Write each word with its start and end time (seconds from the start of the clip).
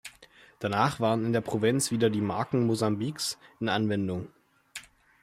Danach 0.57 0.99
waren 0.99 1.23
in 1.27 1.31
der 1.31 1.41
Provinz 1.41 1.91
wieder 1.91 2.09
die 2.09 2.21
Marken 2.21 2.65
Mosambiks 2.65 3.37
in 3.59 3.69
Anwendung. 3.69 4.29